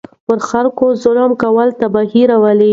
پر 0.25 0.37
خلکو 0.49 0.85
ظلم 1.03 1.31
کول 1.41 1.69
تباهي 1.79 2.23
راولي. 2.29 2.69